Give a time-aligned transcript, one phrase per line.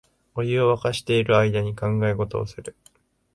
[0.33, 2.75] お湯をわかしてる間に考え事をする